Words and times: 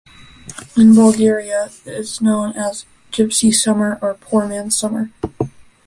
In 0.75 0.95
Bulgaria, 0.95 1.69
it 1.85 1.93
is 1.93 2.21
known 2.21 2.53
as 2.53 2.87
"gypsy 3.11 3.53
summer" 3.53 3.99
or 4.01 4.15
"poor 4.15 4.47
man's 4.47 4.75
summer". 4.75 5.11